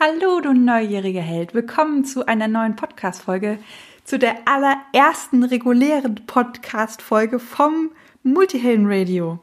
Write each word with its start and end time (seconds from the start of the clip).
Hallo, 0.00 0.40
du 0.40 0.52
neugieriger 0.52 1.22
Held. 1.22 1.54
Willkommen 1.54 2.04
zu 2.04 2.24
einer 2.24 2.46
neuen 2.46 2.76
Podcast-Folge, 2.76 3.58
zu 4.04 4.16
der 4.16 4.36
allerersten 4.44 5.42
regulären 5.42 6.14
Podcast-Folge 6.24 7.40
vom 7.40 7.90
Multihelden 8.22 8.86
Radio. 8.88 9.40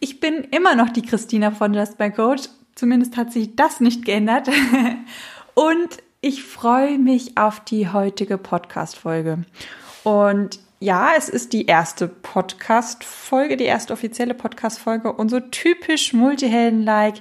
Ich 0.00 0.20
bin 0.20 0.36
immer 0.52 0.74
noch 0.74 0.88
die 0.88 1.02
Christina 1.02 1.50
von 1.50 1.74
Just 1.74 1.98
My 1.98 2.10
Coach. 2.10 2.44
Zumindest 2.74 3.18
hat 3.18 3.30
sich 3.30 3.56
das 3.56 3.80
nicht 3.80 4.06
geändert. 4.06 4.48
Und 5.54 5.98
ich 6.22 6.44
freue 6.44 6.98
mich 6.98 7.36
auf 7.36 7.60
die 7.60 7.90
heutige 7.90 8.38
Podcast-Folge. 8.38 9.44
Und 10.02 10.60
ja, 10.80 11.10
es 11.14 11.28
ist 11.28 11.52
die 11.52 11.66
erste 11.66 12.08
Podcast-Folge, 12.08 13.58
die 13.58 13.64
erste 13.64 13.92
offizielle 13.92 14.32
Podcast-Folge. 14.32 15.12
Und 15.12 15.28
so 15.28 15.40
typisch 15.40 16.14
Multihelden-like 16.14 17.16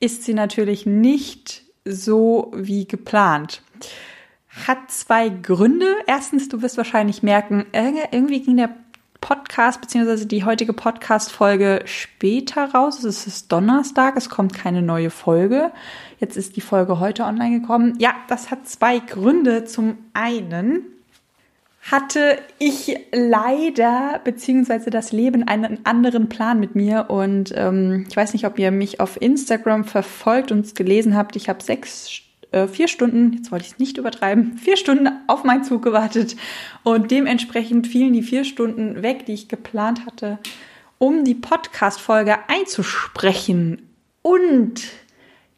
ist 0.00 0.22
sie 0.22 0.32
natürlich 0.32 0.86
nicht 0.86 1.65
so 1.86 2.52
wie 2.54 2.86
geplant. 2.86 3.62
Hat 4.66 4.90
zwei 4.90 5.28
Gründe. 5.28 5.86
Erstens, 6.06 6.48
du 6.48 6.62
wirst 6.62 6.76
wahrscheinlich 6.76 7.22
merken, 7.22 7.66
irgendwie 7.72 8.40
ging 8.40 8.56
der 8.56 8.74
Podcast 9.20 9.80
bzw. 9.80 10.24
die 10.24 10.44
heutige 10.44 10.72
Podcast-Folge 10.72 11.82
später 11.84 12.72
raus. 12.72 13.02
Es 13.04 13.26
ist 13.26 13.50
Donnerstag, 13.50 14.16
es 14.16 14.30
kommt 14.30 14.54
keine 14.54 14.82
neue 14.82 15.10
Folge. 15.10 15.72
Jetzt 16.18 16.36
ist 16.36 16.56
die 16.56 16.60
Folge 16.60 17.00
heute 17.00 17.24
online 17.24 17.60
gekommen. 17.60 17.94
Ja, 17.98 18.14
das 18.28 18.50
hat 18.50 18.68
zwei 18.68 18.98
Gründe. 18.98 19.64
Zum 19.64 19.98
einen 20.12 20.84
hatte 21.90 22.38
ich 22.58 22.98
leider 23.12 24.20
beziehungsweise 24.24 24.90
das 24.90 25.12
Leben 25.12 25.46
einen 25.46 25.84
anderen 25.84 26.28
Plan 26.28 26.58
mit 26.58 26.74
mir 26.74 27.06
und 27.08 27.52
ähm, 27.54 28.06
ich 28.08 28.16
weiß 28.16 28.32
nicht, 28.32 28.44
ob 28.44 28.58
ihr 28.58 28.72
mich 28.72 28.98
auf 28.98 29.20
Instagram 29.20 29.84
verfolgt 29.84 30.50
und 30.50 30.74
gelesen 30.74 31.16
habt. 31.16 31.36
Ich 31.36 31.48
habe 31.48 31.62
sechs, 31.62 32.22
äh, 32.50 32.66
vier 32.66 32.88
Stunden, 32.88 33.34
jetzt 33.34 33.52
wollte 33.52 33.66
ich 33.66 33.72
es 33.72 33.78
nicht 33.78 33.98
übertreiben, 33.98 34.58
vier 34.62 34.76
Stunden 34.76 35.08
auf 35.28 35.44
meinen 35.44 35.62
Zug 35.62 35.82
gewartet 35.82 36.36
und 36.82 37.12
dementsprechend 37.12 37.86
fielen 37.86 38.12
die 38.12 38.22
vier 38.22 38.44
Stunden 38.44 39.02
weg, 39.02 39.24
die 39.26 39.34
ich 39.34 39.48
geplant 39.48 40.06
hatte, 40.06 40.38
um 40.98 41.22
die 41.24 41.34
Podcast-Folge 41.34 42.36
einzusprechen 42.48 43.82
und 44.22 44.82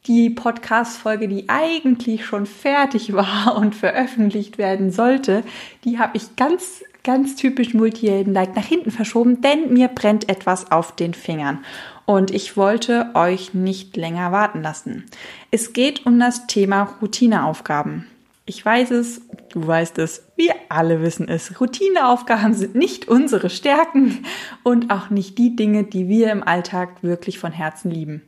die 0.09 0.31
Podcast-Folge, 0.31 1.29
die 1.29 1.49
eigentlich 1.49 2.25
schon 2.25 2.47
fertig 2.47 3.13
war 3.13 3.57
und 3.61 3.75
veröffentlicht 3.75 4.59
werden 4.59 4.91
sollte, 4.91 5.45
die 5.85 5.99
habe 5.99 6.17
ich 6.17 6.35
ganz, 6.35 6.83
ganz 7.05 7.37
typisch 7.37 7.75
Multihelden-like 7.75 8.57
nach 8.57 8.65
hinten 8.65 8.91
verschoben, 8.91 9.41
denn 9.43 9.73
mir 9.73 9.89
brennt 9.89 10.29
etwas 10.29 10.73
auf 10.73 10.97
den 10.97 11.15
Fingern. 11.15 11.65
Und 12.07 12.31
ich 12.31 12.57
wollte 12.57 13.11
euch 13.13 13.53
nicht 13.53 13.97
länger 13.99 14.33
warten 14.33 14.63
lassen. 14.63 15.05
Es 15.51 15.75
geht 15.75 16.07
um 16.07 16.19
das 16.19 16.47
Thema 16.47 16.97
Routineaufgaben. 17.03 18.07
Ich 18.47 18.65
weiß 18.65 18.93
es, 18.93 19.21
du 19.51 19.67
weißt 19.67 19.99
es, 19.99 20.25
wir 20.35 20.55
alle 20.71 21.03
wissen 21.03 21.29
es. 21.29 21.61
Routineaufgaben 21.61 22.55
sind 22.55 22.75
nicht 22.75 23.07
unsere 23.07 23.51
Stärken 23.51 24.25
und 24.63 24.91
auch 24.91 25.11
nicht 25.11 25.37
die 25.37 25.55
Dinge, 25.55 25.85
die 25.85 26.09
wir 26.09 26.33
im 26.33 26.43
Alltag 26.43 27.03
wirklich 27.03 27.39
von 27.39 27.53
Herzen 27.53 27.91
lieben. 27.91 28.23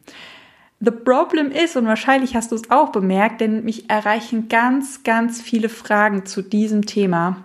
The 0.82 0.90
problem 0.90 1.50
ist, 1.50 1.76
und 1.76 1.86
wahrscheinlich 1.86 2.34
hast 2.34 2.52
du 2.52 2.56
es 2.56 2.70
auch 2.70 2.90
bemerkt, 2.90 3.42
denn 3.42 3.64
mich 3.64 3.90
erreichen 3.90 4.48
ganz, 4.48 5.02
ganz 5.02 5.42
viele 5.42 5.68
Fragen 5.68 6.24
zu 6.24 6.40
diesem 6.40 6.86
Thema. 6.86 7.44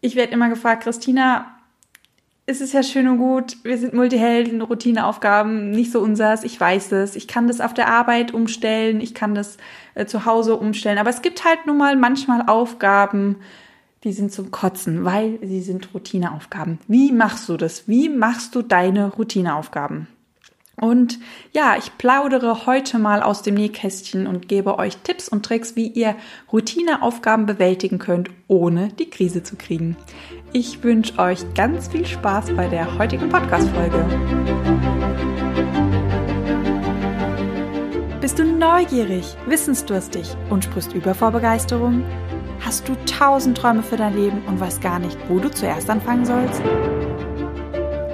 Ich 0.00 0.16
werde 0.16 0.32
immer 0.32 0.48
gefragt, 0.48 0.84
Christina, 0.84 1.58
es 2.46 2.62
ist 2.62 2.72
ja 2.72 2.82
schön 2.82 3.08
und 3.08 3.18
gut, 3.18 3.58
wir 3.62 3.76
sind 3.76 3.92
Multihelden, 3.92 4.62
Routineaufgaben, 4.62 5.70
nicht 5.70 5.92
so 5.92 6.00
unsers, 6.00 6.44
ich 6.44 6.58
weiß 6.58 6.92
es. 6.92 7.14
Ich 7.14 7.28
kann 7.28 7.46
das 7.46 7.60
auf 7.60 7.74
der 7.74 7.88
Arbeit 7.88 8.32
umstellen, 8.32 9.02
ich 9.02 9.12
kann 9.12 9.34
das 9.34 9.58
äh, 9.94 10.06
zu 10.06 10.24
Hause 10.24 10.56
umstellen, 10.56 10.96
aber 10.96 11.10
es 11.10 11.20
gibt 11.20 11.44
halt 11.44 11.66
nun 11.66 11.76
mal 11.76 11.94
manchmal 11.96 12.48
Aufgaben, 12.48 13.36
die 14.04 14.12
sind 14.12 14.32
zum 14.32 14.50
Kotzen, 14.50 15.04
weil 15.04 15.38
sie 15.42 15.60
sind 15.60 15.92
Routineaufgaben. 15.92 16.78
Wie 16.88 17.12
machst 17.12 17.50
du 17.50 17.58
das? 17.58 17.86
Wie 17.86 18.08
machst 18.08 18.54
du 18.54 18.62
deine 18.62 19.08
Routineaufgaben? 19.08 20.06
Und 20.80 21.18
ja, 21.52 21.76
ich 21.76 21.96
plaudere 21.98 22.66
heute 22.66 22.98
mal 22.98 23.22
aus 23.22 23.42
dem 23.42 23.54
Nähkästchen 23.54 24.26
und 24.26 24.48
gebe 24.48 24.78
euch 24.78 24.96
Tipps 24.98 25.28
und 25.28 25.44
Tricks, 25.44 25.74
wie 25.74 25.88
ihr 25.88 26.14
Routineaufgaben 26.52 27.46
bewältigen 27.46 27.98
könnt, 27.98 28.30
ohne 28.46 28.88
die 28.98 29.10
Krise 29.10 29.42
zu 29.42 29.56
kriegen. 29.56 29.96
Ich 30.52 30.82
wünsche 30.84 31.18
euch 31.18 31.40
ganz 31.54 31.88
viel 31.88 32.06
Spaß 32.06 32.52
bei 32.56 32.68
der 32.68 32.96
heutigen 32.96 33.28
Podcast-Folge. 33.28 34.04
Bist 38.20 38.38
du 38.38 38.44
neugierig, 38.44 39.36
wissensdurstig 39.46 40.36
und 40.48 40.64
sprichst 40.64 40.92
über 40.92 41.14
vor 41.14 41.32
Begeisterung? 41.32 42.04
Hast 42.60 42.88
du 42.88 42.94
tausend 43.04 43.58
Träume 43.58 43.82
für 43.82 43.96
dein 43.96 44.14
Leben 44.16 44.42
und 44.46 44.60
weißt 44.60 44.80
gar 44.80 44.98
nicht, 44.98 45.18
wo 45.28 45.38
du 45.38 45.50
zuerst 45.50 45.90
anfangen 45.90 46.24
sollst? 46.24 46.62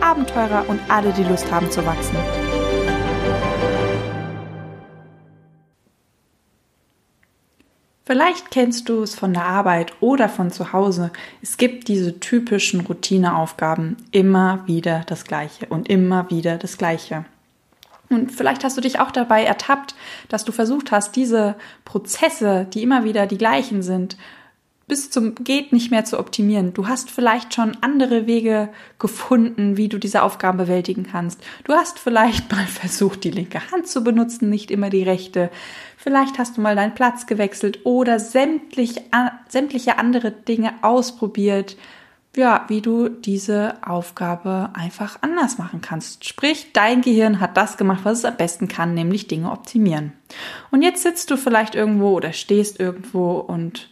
Abenteurer 0.00 0.64
und 0.68 0.80
alle, 0.88 1.12
die 1.12 1.24
Lust 1.24 1.50
haben 1.50 1.70
zu 1.70 1.84
wachsen. 1.84 2.16
Vielleicht 8.04 8.50
kennst 8.50 8.88
du 8.88 9.02
es 9.02 9.14
von 9.14 9.34
der 9.34 9.44
Arbeit 9.44 9.92
oder 10.00 10.30
von 10.30 10.50
zu 10.50 10.72
Hause. 10.72 11.10
Es 11.42 11.58
gibt 11.58 11.88
diese 11.88 12.20
typischen 12.20 12.80
Routineaufgaben, 12.80 13.98
immer 14.12 14.62
wieder 14.66 15.02
das 15.06 15.24
Gleiche 15.24 15.66
und 15.66 15.90
immer 15.90 16.30
wieder 16.30 16.56
das 16.56 16.78
Gleiche. 16.78 17.26
Und 18.08 18.32
vielleicht 18.32 18.64
hast 18.64 18.78
du 18.78 18.80
dich 18.80 18.98
auch 19.00 19.10
dabei 19.10 19.44
ertappt, 19.44 19.94
dass 20.30 20.46
du 20.46 20.52
versucht 20.52 20.90
hast, 20.90 21.16
diese 21.16 21.56
Prozesse, 21.84 22.66
die 22.72 22.82
immer 22.82 23.04
wieder 23.04 23.26
die 23.26 23.36
gleichen 23.36 23.82
sind, 23.82 24.16
bis 24.88 25.10
zum 25.10 25.34
geht 25.36 25.72
nicht 25.72 25.90
mehr 25.90 26.04
zu 26.06 26.18
optimieren. 26.18 26.72
Du 26.72 26.88
hast 26.88 27.10
vielleicht 27.10 27.54
schon 27.54 27.76
andere 27.82 28.26
Wege 28.26 28.70
gefunden, 28.98 29.76
wie 29.76 29.88
du 29.88 29.98
diese 29.98 30.22
Aufgaben 30.22 30.58
bewältigen 30.58 31.06
kannst. 31.08 31.40
Du 31.64 31.74
hast 31.74 31.98
vielleicht 31.98 32.50
mal 32.52 32.66
versucht, 32.66 33.22
die 33.22 33.30
linke 33.30 33.70
Hand 33.70 33.86
zu 33.86 34.02
benutzen, 34.02 34.48
nicht 34.48 34.70
immer 34.70 34.90
die 34.90 35.02
rechte. 35.02 35.50
Vielleicht 35.98 36.38
hast 36.38 36.56
du 36.56 36.62
mal 36.62 36.74
deinen 36.74 36.94
Platz 36.94 37.26
gewechselt 37.26 37.80
oder 37.84 38.18
sämtlich, 38.18 39.02
sämtliche 39.48 39.98
andere 39.98 40.32
Dinge 40.32 40.72
ausprobiert. 40.82 41.76
Ja, 42.36 42.66
wie 42.68 42.80
du 42.80 43.08
diese 43.08 43.74
Aufgabe 43.84 44.70
einfach 44.74 45.18
anders 45.22 45.58
machen 45.58 45.80
kannst. 45.80 46.24
Sprich, 46.24 46.72
dein 46.72 47.00
Gehirn 47.00 47.40
hat 47.40 47.56
das 47.56 47.76
gemacht, 47.76 48.00
was 48.04 48.18
es 48.18 48.24
am 48.24 48.36
besten 48.36 48.68
kann, 48.68 48.94
nämlich 48.94 49.26
Dinge 49.26 49.50
optimieren. 49.50 50.12
Und 50.70 50.82
jetzt 50.82 51.02
sitzt 51.02 51.30
du 51.30 51.36
vielleicht 51.36 51.74
irgendwo 51.74 52.10
oder 52.10 52.32
stehst 52.32 52.78
irgendwo 52.78 53.38
und 53.38 53.88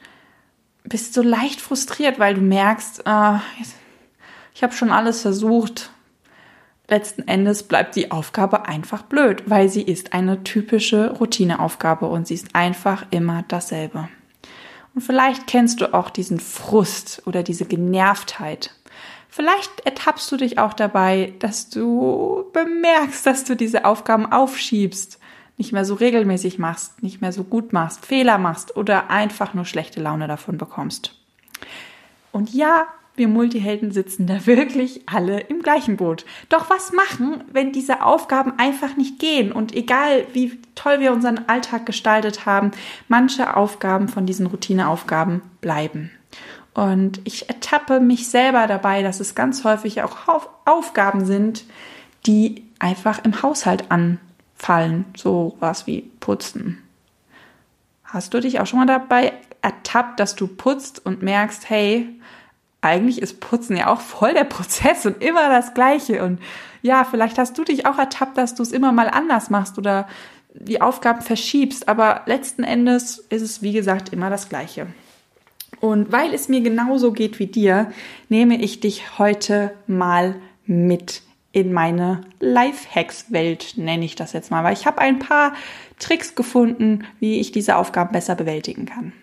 bist 0.89 1.15
so 1.15 1.23
leicht 1.23 1.61
frustriert, 1.61 2.19
weil 2.19 2.35
du 2.35 2.41
merkst, 2.41 3.03
äh, 3.07 3.39
ich 4.55 4.63
habe 4.63 4.73
schon 4.73 4.91
alles 4.91 5.23
versucht. 5.23 5.91
Letzten 6.89 7.27
Endes 7.27 7.65
bleibt 7.65 7.97
die 7.97 8.13
Aufgabe 8.13 8.67
einfach 8.67 9.03
blöd, 9.03 9.43
weil 9.47 9.69
sie 9.69 9.83
ist 9.83 10.13
eine 10.13 10.45
typische 10.45 11.11
Routineaufgabe 11.11 12.07
und 12.07 12.29
sie 12.29 12.35
ist 12.35 12.55
einfach 12.55 13.07
immer 13.11 13.45
dasselbe. 13.49 14.09
Und 14.95 15.03
vielleicht 15.03 15.47
kennst 15.47 15.81
du 15.81 15.93
auch 15.93 16.11
diesen 16.11 16.39
Frust 16.41 17.23
oder 17.27 17.43
diese 17.43 17.67
Genervtheit. 17.67 18.71
Vielleicht 19.29 19.81
ertappst 19.85 20.31
du 20.33 20.39
dich 20.39 20.59
auch 20.59 20.73
dabei, 20.73 21.35
dass 21.41 21.69
du 21.69 22.47
bemerkst, 22.55 23.27
dass 23.27 23.45
du 23.45 23.57
diese 23.57 23.85
Aufgaben 23.85 24.33
aufschiebst 24.33 25.19
nicht 25.57 25.73
mehr 25.73 25.85
so 25.85 25.95
regelmäßig 25.95 26.59
machst, 26.59 27.03
nicht 27.03 27.21
mehr 27.21 27.33
so 27.33 27.45
gut 27.45 27.73
machst, 27.73 28.05
Fehler 28.05 28.39
machst 28.39 28.77
oder 28.77 29.11
einfach 29.11 29.55
nur 29.55 29.65
schlechte 29.65 30.01
Laune 30.01 30.29
davon 30.29 30.59
bekommst. 30.59 31.19
Und 32.33 32.53
ja, 32.53 32.87
wir 33.17 33.29
Multihelden 33.29 33.91
sitzen 33.91 34.27
da 34.27 34.47
wirklich 34.47 35.03
alle 35.07 35.41
im 35.41 35.63
gleichen 35.63 35.97
Boot. 35.97 36.25
Doch 36.49 36.71
was 36.71 36.93
machen, 36.93 37.45
wenn 37.51 37.73
diese 37.73 38.03
Aufgaben 38.03 38.59
einfach 38.59 38.97
nicht 38.97 39.19
gehen? 39.19 39.53
Und 39.53 39.75
egal, 39.75 40.27
wie 40.33 40.61
toll 40.75 41.01
wir 41.01 41.13
unseren 41.13 41.49
Alltag 41.49 41.87
gestaltet 41.87 42.47
haben, 42.47 42.73
manche 43.09 43.57
Aufgaben 43.57 44.09
von 44.09 44.27
diesen 44.27 44.47
Routineaufgaben 44.47 45.43
bleiben. 45.61 46.11
Und 46.75 47.23
ich 47.25 47.49
ertappe 47.49 48.01
mich 48.01 48.29
selber 48.29 48.67
dabei, 48.67 49.03
dass 49.03 49.21
es 49.21 49.35
ganz 49.35 49.65
häufig 49.65 50.03
auch 50.03 50.17
Aufgaben 50.67 51.25
sind, 51.25 51.65
die 52.27 52.67
einfach 52.79 53.25
im 53.25 53.43
Haushalt 53.43 53.91
an 53.91 54.21
fallen, 54.57 55.05
so 55.17 55.57
was 55.61 55.87
wie 55.87 56.11
putzen. 56.21 56.83
Hast 58.05 58.35
du 58.35 58.41
dich 58.41 58.61
auch 58.61 58.67
schon 58.67 58.79
mal 58.79 58.87
dabei 58.87 59.33
ertappt, 59.63 60.21
dass 60.21 60.37
du 60.37 60.47
putzt 60.47 61.05
und 61.05 61.23
merkst, 61.23 61.69
hey, 61.69 62.09
eigentlich 62.81 63.21
ist 63.21 63.41
Putzen 63.41 63.77
ja 63.77 63.89
auch 63.89 64.01
voll 64.01 64.33
der 64.33 64.45
Prozess 64.45 65.07
und 65.07 65.23
immer 65.23 65.49
das 65.49 65.75
Gleiche. 65.75 66.25
Und 66.25 66.41
ja, 66.83 67.05
vielleicht 67.05 67.39
hast 67.39 67.59
du 67.59 67.65
dich 67.65 67.85
auch 67.87 67.99
ertappt, 67.99 68.39
dass 68.39 68.55
du 68.55 68.63
es 68.63 68.73
immer 68.73 68.93
mal 68.93 69.09
anders 69.09 69.51
machst 69.51 69.77
oder 69.77 70.09
die 70.55 70.81
Aufgaben 70.81 71.21
verschiebst. 71.21 71.89
Aber 71.89 72.23
letzten 72.27 72.63
Endes 72.63 73.19
ist 73.29 73.43
es, 73.43 73.63
wie 73.63 73.73
gesagt, 73.73 74.13
immer 74.13 74.31
das 74.31 74.49
Gleiche. 74.49 74.87
Und 75.81 76.11
weil 76.13 76.33
es 76.33 76.49
mir 76.49 76.61
genauso 76.61 77.13
geht 77.13 77.39
wie 77.39 77.47
dir, 77.47 77.93
nehme 78.29 78.61
ich 78.61 78.81
dich 78.81 79.19
heute 79.19 79.75
mal 79.87 80.37
mit 80.65 81.23
in 81.57 81.73
meine 81.73 82.21
Lifehacks-Welt, 82.39 83.79
nenne 83.79 84.05
ich 84.05 84.15
das 84.15 84.35
jetzt 84.35 84.51
mal, 84.51 84.63
weil 84.63 84.75
ich 84.75 84.85
habe 84.85 84.99
ein 84.99 85.19
paar 85.19 85.55
Tricks 85.99 86.35
gefunden, 86.35 87.05
wie 87.19 87.41
ich 87.41 87.51
diese 87.51 87.77
Aufgaben 87.77 88.13
besser 88.13 88.35
bewältigen 88.35 88.85
kann. 88.85 89.15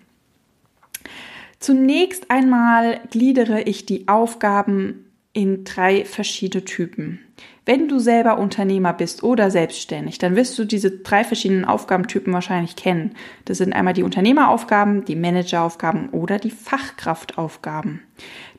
Zunächst 1.59 2.31
einmal 2.31 3.01
gliedere 3.11 3.61
ich 3.61 3.85
die 3.85 4.07
Aufgaben 4.07 5.05
in 5.33 5.63
drei 5.63 6.05
verschiedene 6.05 6.65
Typen. 6.65 7.19
Wenn 7.65 7.87
du 7.87 7.99
selber 7.99 8.39
Unternehmer 8.39 8.93
bist 8.93 9.21
oder 9.21 9.51
selbstständig, 9.51 10.17
dann 10.17 10.35
wirst 10.35 10.57
du 10.57 10.65
diese 10.65 10.89
drei 10.89 11.23
verschiedenen 11.23 11.65
Aufgabentypen 11.65 12.33
wahrscheinlich 12.33 12.75
kennen. 12.75 13.13
Das 13.45 13.59
sind 13.59 13.73
einmal 13.73 13.93
die 13.93 14.03
Unternehmeraufgaben, 14.03 15.05
die 15.05 15.15
Manageraufgaben 15.15 16.09
oder 16.09 16.39
die 16.39 16.49
Fachkraftaufgaben. 16.49 18.01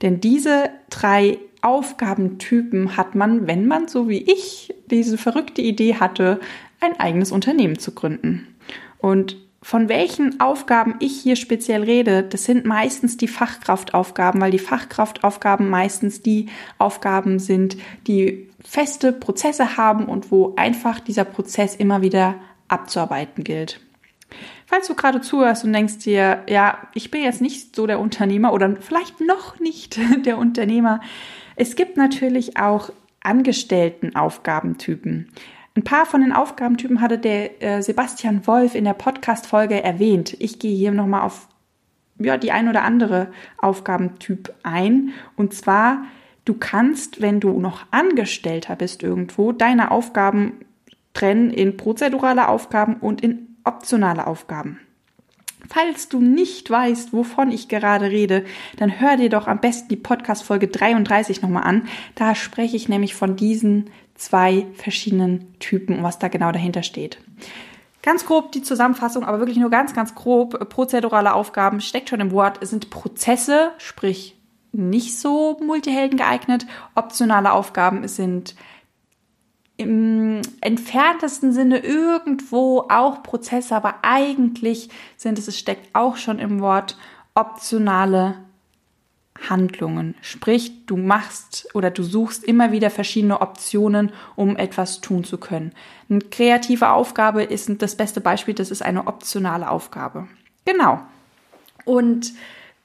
Denn 0.00 0.20
diese 0.20 0.70
drei 0.90 1.38
Aufgabentypen 1.64 2.96
hat 2.96 3.14
man, 3.14 3.46
wenn 3.46 3.66
man 3.66 3.88
so 3.88 4.08
wie 4.08 4.22
ich 4.22 4.74
diese 4.90 5.16
verrückte 5.16 5.62
Idee 5.62 5.96
hatte, 5.96 6.40
ein 6.80 7.00
eigenes 7.00 7.32
Unternehmen 7.32 7.78
zu 7.78 7.92
gründen. 7.92 8.54
Und 8.98 9.36
von 9.62 9.88
welchen 9.88 10.40
Aufgaben 10.40 10.96
ich 10.98 11.22
hier 11.22 11.36
speziell 11.36 11.82
rede, 11.82 12.22
das 12.22 12.44
sind 12.44 12.66
meistens 12.66 13.16
die 13.16 13.28
Fachkraftaufgaben, 13.28 14.38
weil 14.38 14.50
die 14.50 14.58
Fachkraftaufgaben 14.58 15.70
meistens 15.70 16.20
die 16.20 16.50
Aufgaben 16.76 17.38
sind, 17.38 17.78
die 18.06 18.50
feste 18.62 19.14
Prozesse 19.14 19.78
haben 19.78 20.04
und 20.04 20.30
wo 20.30 20.52
einfach 20.56 21.00
dieser 21.00 21.24
Prozess 21.24 21.76
immer 21.76 22.02
wieder 22.02 22.34
abzuarbeiten 22.68 23.42
gilt. 23.42 23.80
Falls 24.66 24.86
du 24.86 24.94
gerade 24.94 25.22
zuhörst 25.22 25.64
und 25.64 25.72
denkst 25.72 25.98
dir, 25.98 26.42
ja, 26.46 26.76
ich 26.92 27.10
bin 27.10 27.22
jetzt 27.22 27.40
nicht 27.40 27.74
so 27.74 27.86
der 27.86 28.00
Unternehmer 28.00 28.52
oder 28.52 28.76
vielleicht 28.80 29.22
noch 29.22 29.60
nicht 29.60 29.98
der 30.26 30.36
Unternehmer, 30.36 31.00
es 31.56 31.76
gibt 31.76 31.96
natürlich 31.96 32.56
auch 32.56 32.90
Angestelltenaufgabentypen. 33.22 35.30
Ein 35.76 35.82
paar 35.82 36.06
von 36.06 36.20
den 36.20 36.32
Aufgabentypen 36.32 37.00
hatte 37.00 37.18
der 37.18 37.62
äh, 37.62 37.82
Sebastian 37.82 38.46
Wolf 38.46 38.74
in 38.74 38.84
der 38.84 38.94
Podcast-Folge 38.94 39.82
erwähnt. 39.82 40.36
Ich 40.38 40.60
gehe 40.60 40.76
hier 40.76 40.92
nochmal 40.92 41.22
auf 41.22 41.48
ja, 42.18 42.36
die 42.36 42.52
ein 42.52 42.68
oder 42.68 42.82
andere 42.82 43.28
Aufgabentyp 43.58 44.54
ein. 44.62 45.10
Und 45.36 45.52
zwar, 45.52 46.04
du 46.44 46.54
kannst, 46.54 47.20
wenn 47.20 47.40
du 47.40 47.60
noch 47.60 47.86
Angestellter 47.90 48.76
bist 48.76 49.02
irgendwo, 49.02 49.50
deine 49.50 49.90
Aufgaben 49.90 50.60
trennen 51.12 51.50
in 51.50 51.76
prozedurale 51.76 52.48
Aufgaben 52.48 52.96
und 52.96 53.20
in 53.20 53.56
optionale 53.64 54.26
Aufgaben. 54.26 54.80
Falls 55.68 56.08
du 56.08 56.20
nicht 56.20 56.70
weißt, 56.70 57.12
wovon 57.12 57.50
ich 57.50 57.68
gerade 57.68 58.10
rede, 58.10 58.44
dann 58.76 59.00
hör 59.00 59.16
dir 59.16 59.28
doch 59.28 59.46
am 59.46 59.60
besten 59.60 59.88
die 59.88 59.96
Podcast-Folge 59.96 60.68
33 60.68 61.42
nochmal 61.42 61.64
an. 61.64 61.88
Da 62.14 62.34
spreche 62.34 62.76
ich 62.76 62.88
nämlich 62.88 63.14
von 63.14 63.36
diesen 63.36 63.90
zwei 64.14 64.66
verschiedenen 64.74 65.58
Typen 65.58 65.98
und 65.98 66.02
was 66.02 66.18
da 66.18 66.28
genau 66.28 66.52
dahinter 66.52 66.82
steht. 66.82 67.18
Ganz 68.02 68.26
grob 68.26 68.52
die 68.52 68.62
Zusammenfassung, 68.62 69.24
aber 69.24 69.38
wirklich 69.38 69.56
nur 69.56 69.70
ganz, 69.70 69.94
ganz 69.94 70.14
grob. 70.14 70.68
Prozedurale 70.68 71.32
Aufgaben 71.32 71.80
steckt 71.80 72.10
schon 72.10 72.20
im 72.20 72.32
Wort, 72.32 72.58
sind 72.66 72.90
Prozesse, 72.90 73.70
sprich 73.78 74.36
nicht 74.72 75.18
so 75.18 75.58
Multihelden 75.64 76.18
geeignet. 76.18 76.66
Optionale 76.94 77.52
Aufgaben 77.52 78.06
sind 78.08 78.54
im 79.76 80.40
entferntesten 80.60 81.52
Sinne 81.52 81.78
irgendwo 81.78 82.86
auch 82.88 83.22
Prozesse, 83.22 83.74
aber 83.74 83.96
eigentlich 84.02 84.88
sind 85.16 85.38
es, 85.38 85.48
es 85.48 85.58
steckt 85.58 85.94
auch 85.94 86.16
schon 86.16 86.38
im 86.38 86.60
Wort 86.60 86.96
optionale 87.34 88.36
Handlungen. 89.48 90.14
Sprich, 90.20 90.86
du 90.86 90.96
machst 90.96 91.68
oder 91.74 91.90
du 91.90 92.04
suchst 92.04 92.44
immer 92.44 92.70
wieder 92.70 92.88
verschiedene 92.90 93.40
Optionen, 93.40 94.12
um 94.36 94.56
etwas 94.56 95.00
tun 95.00 95.24
zu 95.24 95.38
können. 95.38 95.72
Eine 96.08 96.20
kreative 96.20 96.90
Aufgabe 96.90 97.42
ist 97.42 97.70
das 97.82 97.96
beste 97.96 98.20
Beispiel, 98.20 98.54
das 98.54 98.70
ist 98.70 98.82
eine 98.82 99.06
optionale 99.08 99.68
Aufgabe. 99.68 100.28
Genau. 100.64 101.00
Und 101.84 102.32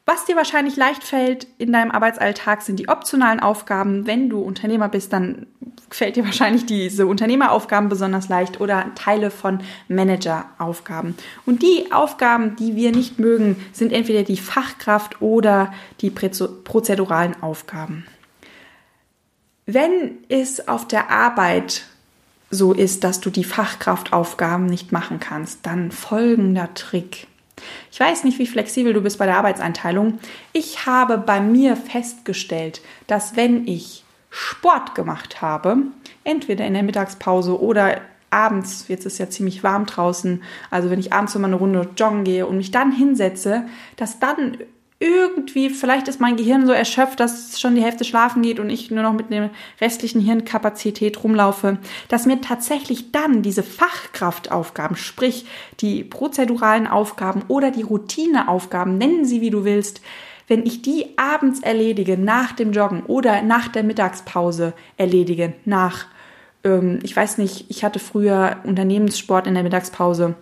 was 0.10 0.26
dir 0.26 0.36
wahrscheinlich 0.36 0.76
leicht 0.76 1.04
fällt 1.04 1.46
in 1.60 1.72
deinem 1.72 1.92
Arbeitsalltag 1.92 2.64
sind 2.64 2.80
die 2.80 2.90
optionalen 2.90 3.40
Aufgaben. 3.40 4.08
Wenn 4.08 4.28
du 4.28 4.42
Unternehmer 4.42 4.90
bist, 4.90 5.14
dann 5.14 5.46
fällt 5.92 6.16
dir 6.16 6.26
wahrscheinlich 6.26 6.66
diese 6.66 7.06
Unternehmeraufgaben 7.06 7.90
besonders 7.90 8.28
leicht 8.28 8.60
oder 8.60 8.88
Teile 8.96 9.30
von 9.30 9.60
Manageraufgaben. 9.88 11.14
Und 11.46 11.62
die 11.62 11.92
Aufgaben, 11.92 12.56
die 12.56 12.76
wir 12.76 12.92
nicht 12.92 13.20
mögen, 13.20 13.64
sind 13.72 13.94
entweder 13.94 14.24
die 14.24 14.38
Fachkraft 14.38 15.22
oder 15.22 15.72
die 16.02 16.10
prozeduralen 16.10 17.44
Aufgaben. 17.44 18.08
Wenn 19.68 20.18
es 20.28 20.68
auf 20.68 20.88
der 20.88 21.12
Arbeit 21.12 21.84
so 22.50 22.74
ist, 22.74 23.04
dass 23.04 23.22
du 23.22 23.30
die 23.30 23.44
Fachkraftaufgaben 23.44 24.66
nicht 24.66 24.92
machen 24.92 25.20
kannst, 25.20 25.68
dann 25.68 25.92
folgender 25.92 26.74
Trick. 26.74 27.28
Ich 27.92 28.00
weiß 28.00 28.24
nicht, 28.24 28.40
wie 28.40 28.48
flexibel 28.48 28.94
du 28.94 29.02
bist 29.02 29.18
bei 29.18 29.26
der 29.26 29.38
Arbeitseinteilung. 29.38 30.20
Ich 30.54 30.86
habe 30.86 31.18
bei 31.18 31.40
mir 31.40 31.76
festgestellt, 31.76 32.82
dass 33.08 33.36
wenn 33.36 33.68
ich 33.68 34.04
Sport 34.30 34.96
gemacht 34.96 35.42
habe, 35.42 35.78
entweder 36.24 36.66
in 36.66 36.74
der 36.74 36.84
Mittagspause 36.84 37.60
oder 37.60 38.02
abends, 38.30 38.86
jetzt 38.88 39.06
ist 39.06 39.18
ja 39.18 39.30
ziemlich 39.30 39.64
warm 39.64 39.86
draußen, 39.86 40.44
also 40.70 40.90
wenn 40.90 41.00
ich 41.00 41.14
abends 41.14 41.36
immer 41.36 41.48
eine 41.48 41.56
Runde 41.56 41.90
joggen 41.98 42.24
gehe 42.24 42.46
und 42.46 42.58
mich 42.58 42.72
dann 42.72 42.92
hinsetze, 42.92 43.66
dass 43.96 44.20
dann 44.20 44.58
irgendwie, 45.00 45.70
vielleicht 45.70 46.10
ist 46.10 46.20
mein 46.20 46.36
Gehirn 46.36 46.68
so 46.68 46.74
erschöpft, 46.74 47.22
dass 47.22 47.60
schon 47.60 47.76
die 47.76 47.82
Hälfte 47.82 48.04
schlafen 48.04 48.42
geht 48.42 48.60
und 48.60 48.70
ich 48.70 48.92
nur 48.92 49.04
noch 49.04 49.14
mit 49.14 49.32
der 49.32 49.50
restlichen 49.80 50.20
Hirnkapazität 50.20 51.24
rumlaufe, 51.24 51.78
dass 52.10 52.26
mir 52.26 52.42
tatsächlich 52.42 53.14
dann 53.14 53.42
diese 53.42 53.64
Fachkraftaufgaben, 53.64 54.98
sprich 54.98 55.46
die 55.80 56.04
prozeduralen 56.04 56.86
Aufgaben 56.86 57.44
oder 57.48 57.72
die 57.72 57.84
Routineaufgaben, 57.84 58.98
nennen 58.98 59.24
sie 59.24 59.40
wie 59.40 59.52
du 59.52 59.64
willst, 59.64 60.02
wenn 60.50 60.66
ich 60.66 60.82
die 60.82 61.18
abends 61.18 61.62
erledige, 61.62 62.18
nach 62.18 62.52
dem 62.52 62.74
Joggen 62.74 63.04
oder 63.04 63.42
nach 63.42 63.70
der 63.70 63.84
Mittagspause 63.84 64.74
erledige, 64.98 65.54
nach, 65.64 66.08
ähm, 66.66 67.00
ich 67.04 67.16
weiß 67.16 67.38
nicht, 67.38 67.68
ich 67.70 67.86
hatte 67.86 68.00
früher 68.00 68.58
Unternehmenssport 68.66 69.48
in 69.48 69.54
der 69.54 69.64
Mittagspause. 69.64 70.36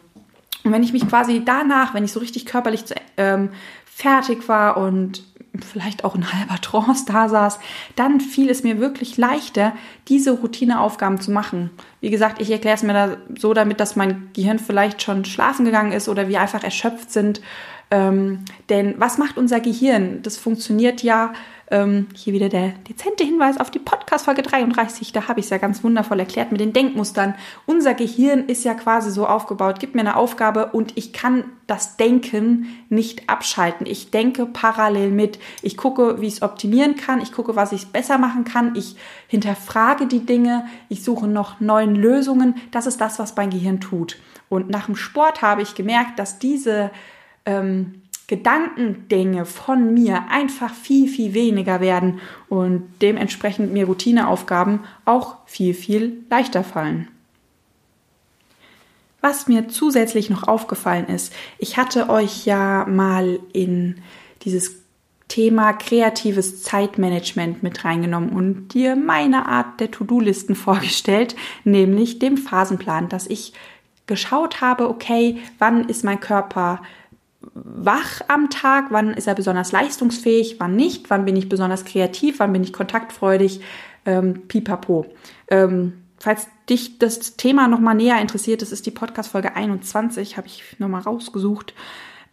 Und 0.63 0.71
wenn 0.71 0.83
ich 0.83 0.93
mich 0.93 1.07
quasi 1.07 1.43
danach, 1.45 1.93
wenn 1.93 2.03
ich 2.03 2.11
so 2.11 2.19
richtig 2.19 2.45
körperlich 2.45 2.85
zu, 2.85 2.95
ähm, 3.17 3.49
fertig 3.97 4.47
war 4.47 4.77
und 4.77 5.23
vielleicht 5.65 6.03
auch 6.03 6.13
in 6.13 6.31
halber 6.31 6.61
Trance 6.61 7.05
da 7.07 7.27
saß, 7.29 7.59
dann 7.95 8.21
fiel 8.21 8.47
es 8.47 8.61
mir 8.61 8.79
wirklich 8.79 9.17
leichter, 9.17 9.73
diese 10.07 10.33
Routineaufgaben 10.33 11.19
zu 11.19 11.31
machen. 11.31 11.71
Wie 11.99 12.11
gesagt, 12.11 12.39
ich 12.39 12.51
erkläre 12.51 12.75
es 12.75 12.83
mir 12.83 12.93
da 12.93 13.17
so 13.39 13.55
damit, 13.55 13.79
dass 13.79 13.95
mein 13.95 14.29
Gehirn 14.35 14.59
vielleicht 14.59 15.01
schon 15.01 15.25
schlafen 15.25 15.65
gegangen 15.65 15.93
ist 15.93 16.09
oder 16.09 16.27
wir 16.27 16.39
einfach 16.39 16.63
erschöpft 16.63 17.11
sind. 17.11 17.41
Ähm, 17.89 18.45
denn 18.69 18.93
was 18.99 19.17
macht 19.17 19.35
unser 19.35 19.61
Gehirn? 19.61 20.21
Das 20.21 20.37
funktioniert 20.37 21.01
ja 21.01 21.33
ähm, 21.69 22.07
hier 22.15 22.33
wieder 22.33 22.50
der 22.50 22.69
dezente 22.88 23.24
Hinweis 23.24 23.59
auf 23.59 23.69
die 23.69 23.79
Podcast-Folge 23.79 24.41
33. 24.41 25.12
Da 25.12 25.27
habe 25.27 25.39
ich 25.39 25.47
es 25.47 25.50
ja 25.50 25.57
ganz 25.57 25.83
wundervoll 25.83 26.19
erklärt 26.19 26.51
mit 26.51 26.62
den 26.62 26.74
Denkmustern. 26.74 27.36
Unser 27.65 27.93
Gehirn 27.93 28.45
ist 28.45 28.63
ja 28.63 28.74
quasi 28.74 29.12
so 29.12 29.27
aufgebaut, 29.27 29.79
gibt 29.79 29.95
mir 29.95 30.01
eine 30.01 30.15
Aufgabe 30.15 30.67
und 30.67 30.93
ich 30.95 31.12
kann 31.13 31.45
das 31.67 31.97
Denken 31.97 32.67
nicht 32.89 33.29
abschalten. 33.29 33.86
Ich 33.86 34.12
denke 34.12 34.45
parallel 34.45 35.12
mit. 35.12 35.39
Ich 35.62 35.75
gucke, 35.75 36.21
wie 36.21 36.27
ich 36.27 36.36
es 36.36 36.41
optimieren 36.41 36.95
kann. 36.95 37.21
Ich 37.21 37.33
gucke, 37.33 37.55
was 37.55 37.74
ich 37.74 37.88
besser 37.88 38.17
machen 38.17 38.45
kann. 38.45 38.75
Ich 38.75 38.95
hinterfrage 39.27 40.07
die 40.07 40.25
Dinge. 40.25 40.65
Ich 40.88 41.03
suche 41.03 41.27
noch 41.27 41.59
neuen 41.59 41.95
Lösungen. 41.95 42.55
Das 42.71 42.88
ist 42.88 43.01
das, 43.01 43.19
was 43.19 43.36
mein 43.36 43.50
Gehirn 43.50 43.81
tut. 43.81 44.17
Und 44.50 44.69
nach 44.69 44.86
dem 44.86 44.95
Sport 44.95 45.41
habe 45.41 45.62
ich 45.62 45.75
gemerkt, 45.75 46.17
dass 46.19 46.39
diese 46.39 46.91
ähm, 47.45 48.03
Gedankengänge 48.27 49.46
von 49.46 49.93
mir 49.93 50.25
einfach 50.29 50.74
viel, 50.74 51.07
viel 51.07 51.34
weniger 51.34 51.79
werden 51.79 52.19
und 52.50 52.84
dementsprechend 53.01 53.72
mir 53.72 53.86
Routineaufgaben 53.86 54.81
auch 55.05 55.38
viel, 55.46 55.74
viel 55.74 56.25
leichter 56.29 56.65
fallen. 56.65 57.07
Was 59.22 59.48
mir 59.48 59.69
zusätzlich 59.69 60.29
noch 60.29 60.43
aufgefallen 60.43 61.07
ist, 61.07 61.34
ich 61.57 61.77
hatte 61.77 62.10
euch 62.10 62.46
ja 62.46 62.86
mal 62.86 63.39
in 63.53 64.01
dieses 64.43 64.75
Thema 65.27 65.74
kreatives 65.74 66.63
Zeitmanagement 66.63 67.63
mit 67.63 67.84
reingenommen 67.84 68.29
und 68.29 68.74
dir 68.74 68.96
meine 68.96 69.48
Art 69.48 69.79
der 69.79 69.91
To-Do-Listen 69.91 70.55
vorgestellt, 70.67 71.36
nämlich 71.63 72.19
dem 72.19 72.38
Phasenplan, 72.38 73.10
dass 73.10 73.27
ich 73.27 73.53
geschaut 74.05 74.62
habe, 74.62 74.89
okay, 74.89 75.38
wann 75.60 75.89
ist 75.89 76.03
mein 76.03 76.19
Körper 76.19 76.81
wach 77.53 78.21
am 78.27 78.49
Tag, 78.49 78.87
wann 78.89 79.13
ist 79.13 79.27
er 79.27 79.35
besonders 79.35 79.71
leistungsfähig, 79.71 80.59
wann 80.59 80.75
nicht, 80.75 81.09
wann 81.09 81.25
bin 81.25 81.35
ich 81.35 81.49
besonders 81.49 81.85
kreativ, 81.85 82.39
wann 82.39 82.53
bin 82.53 82.63
ich 82.63 82.73
kontaktfreudig, 82.73 83.61
ähm, 84.05 84.47
pipapo. 84.47 85.05
Ähm, 85.49 86.03
falls 86.17 86.47
dich 86.69 86.99
das 86.99 87.37
Thema 87.37 87.67
nochmal 87.67 87.95
näher 87.95 88.21
interessiert, 88.21 88.61
das 88.61 88.71
ist 88.71 88.85
die 88.85 88.91
Podcast-Folge 88.91 89.55
21, 89.55 90.37
habe 90.37 90.47
ich 90.47 90.63
nochmal 90.79 91.01
rausgesucht. 91.01 91.73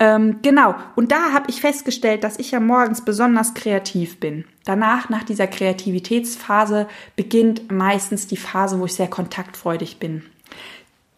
Ähm, 0.01 0.41
genau, 0.43 0.75
und 0.97 1.13
da 1.13 1.33
habe 1.33 1.51
ich 1.51 1.61
festgestellt, 1.61 2.25
dass 2.25 2.39
ich 2.39 2.51
ja 2.51 2.61
morgens 2.61 3.05
besonders 3.05 3.55
kreativ 3.55 4.19
bin. 4.19 4.45
Danach, 4.65 5.09
nach 5.09 5.23
dieser 5.23 5.47
Kreativitätsphase, 5.47 6.89
beginnt 7.17 7.71
meistens 7.71 8.27
die 8.27 8.37
Phase, 8.37 8.81
wo 8.81 8.87
ich 8.87 8.95
sehr 8.95 9.09
kontaktfreudig 9.09 9.99
bin. 9.99 10.25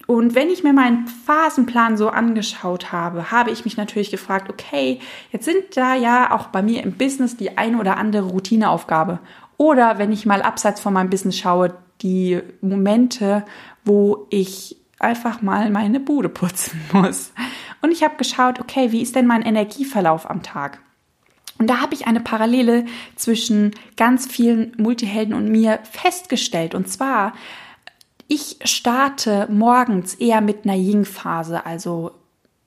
Und 0.06 0.36
wenn 0.36 0.48
ich 0.48 0.62
mir 0.62 0.72
meinen 0.72 1.08
Phasenplan 1.08 1.96
so 1.96 2.08
angeschaut 2.08 2.92
habe, 2.92 3.32
habe 3.32 3.50
ich 3.50 3.64
mich 3.64 3.76
natürlich 3.76 4.10
gefragt, 4.10 4.48
okay, 4.48 5.00
jetzt 5.32 5.44
sind 5.44 5.76
da 5.76 5.96
ja 5.96 6.32
auch 6.32 6.46
bei 6.48 6.62
mir 6.62 6.84
im 6.84 6.92
Business 6.92 7.36
die 7.36 7.58
eine 7.58 7.78
oder 7.78 7.96
andere 7.96 8.28
Routineaufgabe. 8.28 9.18
Oder 9.56 9.98
wenn 9.98 10.12
ich 10.12 10.24
mal 10.24 10.42
abseits 10.42 10.80
von 10.80 10.92
meinem 10.92 11.10
Business 11.10 11.36
schaue, 11.38 11.74
die 12.02 12.40
Momente, 12.60 13.44
wo 13.84 14.26
ich 14.30 14.76
einfach 14.98 15.42
mal 15.42 15.70
meine 15.70 15.98
Bude 15.98 16.28
putzen 16.28 16.80
muss. 16.92 17.32
Und 17.82 17.90
ich 17.90 18.04
habe 18.04 18.16
geschaut, 18.16 18.60
okay, 18.60 18.92
wie 18.92 19.02
ist 19.02 19.16
denn 19.16 19.26
mein 19.26 19.42
Energieverlauf 19.42 20.28
am 20.30 20.42
Tag? 20.42 20.80
Und 21.58 21.68
da 21.68 21.80
habe 21.80 21.94
ich 21.94 22.06
eine 22.06 22.20
Parallele 22.20 22.84
zwischen 23.16 23.72
ganz 23.96 24.26
vielen 24.26 24.72
Multihelden 24.76 25.34
und 25.34 25.48
mir 25.48 25.78
festgestellt. 25.90 26.74
Und 26.74 26.88
zwar, 26.88 27.32
ich 28.28 28.58
starte 28.64 29.46
morgens 29.50 30.14
eher 30.14 30.40
mit 30.40 30.64
einer 30.64 30.76
Ying-Phase, 30.76 31.64
also 31.64 32.12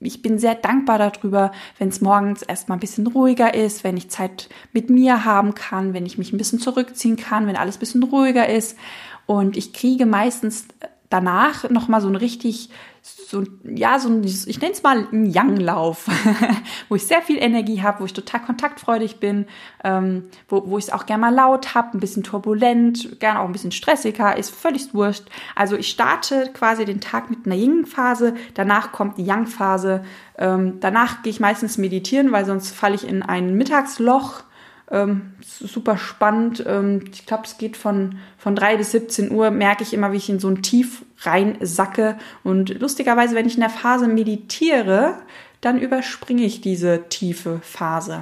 ich 0.00 0.22
bin 0.22 0.38
sehr 0.38 0.54
dankbar 0.54 0.98
darüber, 0.98 1.52
wenn 1.78 1.88
es 1.88 2.00
morgens 2.00 2.42
erstmal 2.42 2.78
ein 2.78 2.80
bisschen 2.80 3.06
ruhiger 3.06 3.52
ist, 3.52 3.84
wenn 3.84 3.98
ich 3.98 4.08
Zeit 4.08 4.48
mit 4.72 4.88
mir 4.88 5.26
haben 5.26 5.54
kann, 5.54 5.92
wenn 5.92 6.06
ich 6.06 6.16
mich 6.16 6.32
ein 6.32 6.38
bisschen 6.38 6.58
zurückziehen 6.58 7.16
kann, 7.16 7.46
wenn 7.46 7.56
alles 7.56 7.76
ein 7.76 7.80
bisschen 7.80 8.02
ruhiger 8.02 8.48
ist. 8.48 8.78
Und 9.26 9.58
ich 9.58 9.74
kriege 9.74 10.06
meistens 10.06 10.66
danach 11.10 11.68
nochmal 11.68 12.00
so 12.00 12.08
ein 12.08 12.16
richtig, 12.16 12.70
so, 13.02 13.44
ja, 13.64 13.98
so 13.98 14.08
ein, 14.08 14.24
ich 14.24 14.60
nenne 14.60 14.72
es 14.72 14.82
mal 14.82 15.06
einen 15.10 15.32
Young-Lauf, 15.34 16.06
wo 16.88 16.96
ich 16.96 17.06
sehr 17.06 17.22
viel 17.22 17.38
Energie 17.38 17.82
habe, 17.82 18.00
wo 18.00 18.04
ich 18.04 18.12
total 18.12 18.42
kontaktfreudig 18.42 19.20
bin, 19.20 19.46
ähm, 19.84 20.24
wo, 20.48 20.64
wo 20.66 20.78
ich 20.78 20.84
es 20.84 20.92
auch 20.92 21.06
gerne 21.06 21.22
mal 21.22 21.34
laut 21.34 21.74
habe, 21.74 21.96
ein 21.96 22.00
bisschen 22.00 22.22
turbulent, 22.22 23.18
gerne 23.20 23.40
auch 23.40 23.46
ein 23.46 23.52
bisschen 23.52 23.72
stressiger, 23.72 24.36
ist 24.36 24.54
völlig 24.54 24.92
wurscht. 24.92 25.24
Also 25.54 25.76
ich 25.76 25.88
starte 25.88 26.50
quasi 26.52 26.84
den 26.84 27.00
Tag 27.00 27.30
mit 27.30 27.46
einer 27.46 27.54
Yin-Phase, 27.54 28.34
danach 28.54 28.92
kommt 28.92 29.16
die 29.16 29.24
Yang-Phase, 29.24 30.04
ähm, 30.36 30.78
danach 30.80 31.22
gehe 31.22 31.30
ich 31.30 31.40
meistens 31.40 31.78
meditieren, 31.78 32.32
weil 32.32 32.44
sonst 32.44 32.74
falle 32.74 32.94
ich 32.94 33.06
in 33.06 33.22
ein 33.22 33.54
Mittagsloch 33.56 34.42
ähm, 34.90 35.34
super 35.40 35.96
spannend. 35.96 36.64
Ähm, 36.66 37.04
ich 37.12 37.26
glaube, 37.26 37.44
es 37.44 37.58
geht 37.58 37.76
von, 37.76 38.18
von 38.38 38.56
drei 38.56 38.76
bis 38.76 38.90
17 38.92 39.30
Uhr, 39.30 39.50
merke 39.50 39.82
ich 39.82 39.94
immer, 39.94 40.12
wie 40.12 40.16
ich 40.16 40.28
in 40.28 40.40
so 40.40 40.48
ein 40.48 40.62
Tief 40.62 41.04
rein 41.20 41.56
sacke. 41.60 42.16
Und 42.42 42.80
lustigerweise, 42.80 43.34
wenn 43.34 43.46
ich 43.46 43.54
in 43.54 43.60
der 43.60 43.70
Phase 43.70 44.08
meditiere, 44.08 45.14
dann 45.60 45.78
überspringe 45.78 46.42
ich 46.42 46.60
diese 46.60 47.08
tiefe 47.08 47.60
Phase. 47.62 48.20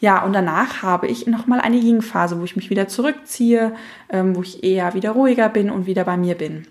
Ja, 0.00 0.24
und 0.24 0.32
danach 0.32 0.82
habe 0.82 1.06
ich 1.06 1.26
nochmal 1.26 1.60
eine 1.60 1.76
Yin-Phase, 1.76 2.40
wo 2.40 2.44
ich 2.44 2.56
mich 2.56 2.70
wieder 2.70 2.88
zurückziehe, 2.88 3.74
ähm, 4.08 4.34
wo 4.34 4.42
ich 4.42 4.64
eher 4.64 4.94
wieder 4.94 5.12
ruhiger 5.12 5.48
bin 5.48 5.70
und 5.70 5.86
wieder 5.86 6.04
bei 6.04 6.16
mir 6.16 6.34
bin. 6.34 6.66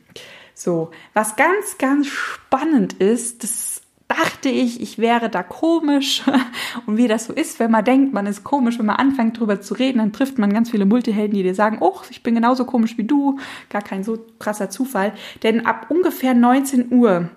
So, 0.53 0.91
was 1.13 1.37
ganz, 1.37 1.77
ganz 1.77 2.07
spannend 2.07 2.93
ist, 2.93 3.43
das 3.43 3.68
dachte 4.09 4.49
ich, 4.49 4.81
ich 4.81 4.97
wäre 4.97 5.29
da 5.29 5.43
komisch. 5.43 6.23
Und 6.85 6.97
wie 6.97 7.07
das 7.07 7.25
so 7.25 7.33
ist, 7.33 7.59
wenn 7.59 7.71
man 7.71 7.85
denkt, 7.85 8.13
man 8.13 8.25
ist 8.25 8.43
komisch, 8.43 8.77
wenn 8.79 8.87
man 8.87 8.97
anfängt 8.97 9.39
drüber 9.39 9.61
zu 9.61 9.75
reden, 9.75 9.99
dann 9.99 10.11
trifft 10.11 10.37
man 10.37 10.51
ganz 10.51 10.71
viele 10.71 10.85
Multihelden, 10.85 11.35
die 11.35 11.43
dir 11.43 11.55
sagen, 11.55 11.77
oh, 11.79 11.99
ich 12.09 12.23
bin 12.23 12.35
genauso 12.35 12.65
komisch 12.65 12.97
wie 12.97 13.05
du. 13.05 13.39
Gar 13.69 13.83
kein 13.83 14.03
so 14.03 14.17
krasser 14.39 14.69
Zufall. 14.69 15.13
Denn 15.43 15.65
ab 15.65 15.85
ungefähr 15.89 16.33
19 16.33 16.91
Uhr 16.91 17.29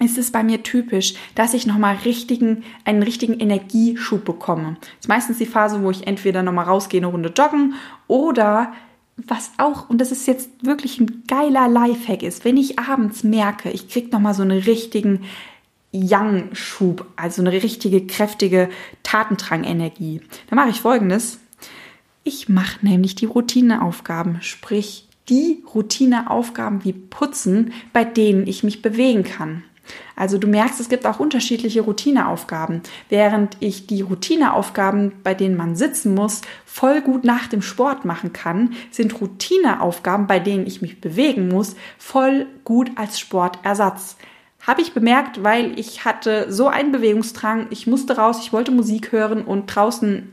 ist 0.00 0.18
es 0.18 0.32
bei 0.32 0.42
mir 0.42 0.62
typisch, 0.62 1.14
dass 1.34 1.54
ich 1.54 1.66
nochmal 1.66 1.96
richtigen, 2.04 2.64
einen 2.84 3.02
richtigen 3.02 3.38
Energieschub 3.38 4.24
bekomme. 4.24 4.76
Das 4.80 5.00
ist 5.02 5.08
meistens 5.08 5.38
die 5.38 5.46
Phase, 5.46 5.82
wo 5.82 5.90
ich 5.90 6.06
entweder 6.06 6.42
nochmal 6.42 6.64
rausgehe, 6.64 7.00
eine 7.00 7.06
Runde 7.06 7.32
joggen 7.36 7.74
oder 8.08 8.72
was 9.16 9.52
auch, 9.58 9.90
und 9.90 10.00
das 10.00 10.12
ist 10.12 10.26
jetzt 10.26 10.64
wirklich 10.64 10.98
ein 10.98 11.24
geiler 11.28 11.68
Lifehack 11.68 12.22
ist, 12.22 12.46
wenn 12.46 12.56
ich 12.56 12.78
abends 12.78 13.22
merke, 13.22 13.70
ich 13.70 13.90
krieg 13.90 14.10
nochmal 14.10 14.32
so 14.32 14.42
einen 14.42 14.60
richtigen 14.60 15.24
Yang-Schub, 15.92 17.04
also 17.16 17.42
eine 17.42 17.52
richtige 17.52 18.06
kräftige 18.06 18.68
Tatendrang-Energie. 19.02 20.20
Dann 20.48 20.56
mache 20.56 20.70
ich 20.70 20.80
folgendes. 20.80 21.40
Ich 22.22 22.48
mache 22.48 22.84
nämlich 22.86 23.14
die 23.14 23.26
Routineaufgaben, 23.26 24.42
sprich 24.42 25.08
die 25.28 25.62
Routineaufgaben 25.74 26.84
wie 26.84 26.92
Putzen, 26.92 27.72
bei 27.92 28.04
denen 28.04 28.46
ich 28.46 28.62
mich 28.62 28.82
bewegen 28.82 29.24
kann. 29.24 29.64
Also 30.16 30.38
du 30.38 30.46
merkst, 30.46 30.78
es 30.80 30.88
gibt 30.88 31.06
auch 31.06 31.18
unterschiedliche 31.18 31.80
Routineaufgaben. 31.80 32.82
Während 33.08 33.56
ich 33.60 33.86
die 33.86 34.02
Routineaufgaben, 34.02 35.12
bei 35.22 35.34
denen 35.34 35.56
man 35.56 35.76
sitzen 35.76 36.14
muss, 36.14 36.42
voll 36.64 37.00
gut 37.00 37.24
nach 37.24 37.48
dem 37.48 37.62
Sport 37.62 38.04
machen 38.04 38.32
kann, 38.32 38.74
sind 38.90 39.20
Routineaufgaben, 39.20 40.26
bei 40.26 40.38
denen 40.38 40.66
ich 40.66 40.82
mich 40.82 41.00
bewegen 41.00 41.48
muss, 41.48 41.74
voll 41.98 42.46
gut 42.64 42.90
als 42.96 43.18
Sportersatz. 43.18 44.16
Habe 44.70 44.82
ich 44.82 44.92
bemerkt, 44.92 45.42
weil 45.42 45.76
ich 45.80 46.04
hatte 46.04 46.46
so 46.48 46.68
einen 46.68 46.92
Bewegungsdrang. 46.92 47.66
Ich 47.70 47.88
musste 47.88 48.16
raus, 48.18 48.38
ich 48.40 48.52
wollte 48.52 48.70
Musik 48.70 49.10
hören 49.10 49.42
und 49.42 49.66
draußen, 49.66 50.30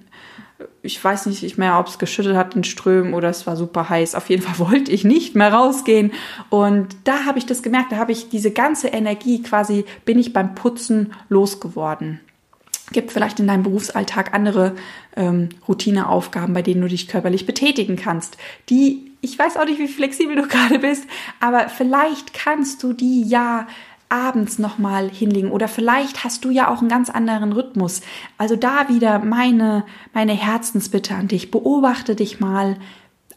ich 0.84 1.04
weiß 1.04 1.26
nicht 1.26 1.58
mehr, 1.58 1.80
ob 1.80 1.88
es 1.88 1.98
geschüttet 1.98 2.36
hat 2.36 2.56
in 2.56 2.64
Strömen 2.64 3.16
oder 3.16 3.30
es 3.30 3.48
war 3.48 3.56
super 3.56 3.90
heiß. 3.90 4.14
Auf 4.14 4.30
jeden 4.30 4.44
Fall 4.44 4.60
wollte 4.72 4.92
ich 4.92 5.04
nicht 5.04 5.34
mehr 5.34 5.52
rausgehen. 5.52 6.12
Und 6.52 6.96
da 7.06 7.26
habe 7.26 7.40
ich 7.40 7.48
das 7.48 7.64
gemerkt, 7.64 7.92
da 7.92 7.96
habe 7.96 8.12
ich 8.12 8.30
diese 8.30 8.52
ganze 8.52 8.90
Energie 8.90 9.42
quasi, 9.42 9.86
bin 10.06 10.20
ich 10.20 10.34
beim 10.34 10.54
Putzen 10.54 11.14
losgeworden. 11.30 12.20
Gibt 12.92 13.12
vielleicht 13.12 13.40
in 13.40 13.48
deinem 13.48 13.64
Berufsalltag 13.64 14.36
andere 14.36 14.76
ähm, 15.16 15.50
Routineaufgaben, 15.68 16.54
bei 16.54 16.62
denen 16.62 16.82
du 16.82 16.88
dich 16.88 17.08
körperlich 17.08 17.48
betätigen 17.48 17.96
kannst, 17.96 18.38
die 18.70 19.08
ich 19.20 19.38
weiß 19.38 19.58
auch 19.58 19.66
nicht, 19.66 19.80
wie 19.80 19.88
flexibel 19.88 20.36
du 20.36 20.44
gerade 20.48 20.78
bist, 20.78 21.08
aber 21.40 21.70
vielleicht 21.70 22.36
kannst 22.36 22.84
du 22.84 22.94
die 22.94 23.24
ja 23.24 23.66
abends 24.10 24.60
nochmal 24.60 25.10
hinlegen. 25.10 25.52
Oder 25.52 25.68
vielleicht 25.68 26.24
hast 26.24 26.46
du 26.46 26.50
ja 26.50 26.70
auch 26.70 26.80
einen 26.80 26.90
ganz 26.90 27.10
anderen 27.10 27.52
Rhythmus. 27.52 28.02
Also 28.38 28.56
da 28.56 28.90
wieder 28.90 29.20
meine, 29.20 29.84
meine 30.14 30.34
Herzensbitte 30.34 31.16
an 31.16 31.28
dich. 31.28 31.52
Beobachte 31.52 32.16
dich 32.16 32.40
mal 32.40 32.78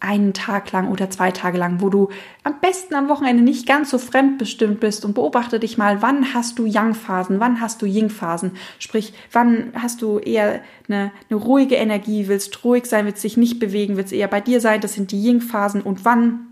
einen 0.01 0.33
Tag 0.33 0.73
lang 0.73 0.91
oder 0.91 1.11
zwei 1.11 1.31
Tage 1.31 1.59
lang, 1.59 1.83
wo 1.83 1.91
du 1.91 2.09
am 2.43 2.59
besten 2.61 2.95
am 2.95 3.09
Wochenende 3.09 3.43
nicht 3.43 3.67
ganz 3.67 3.91
so 3.91 3.99
fremdbestimmt 3.99 4.81
bist. 4.81 5.05
Und 5.05 5.15
beobachte 5.15 5.61
dich 5.61 5.77
mal, 5.77 6.01
wann 6.03 6.33
hast 6.33 6.59
du 6.59 6.65
Yang-Phasen, 6.65 7.39
wann 7.39 7.61
hast 7.61 7.83
du 7.83 7.87
Ying-Phasen, 7.87 8.53
sprich, 8.79 9.13
wann 9.31 9.73
hast 9.75 10.01
du 10.01 10.19
eher 10.19 10.63
eine, 10.89 11.13
eine 11.29 11.39
ruhige 11.39 11.75
Energie, 11.75 12.29
willst 12.29 12.65
ruhig 12.65 12.87
sein, 12.87 13.05
willst 13.05 13.23
dich 13.23 13.37
nicht 13.37 13.61
bewegen, 13.61 13.97
willst 13.97 14.13
eher 14.13 14.29
bei 14.29 14.41
dir 14.41 14.61
sein, 14.61 14.81
das 14.81 14.95
sind 14.95 15.13
die 15.13 15.23
Ying-Phasen. 15.23 15.83
Und 15.83 16.05
wann 16.05 16.50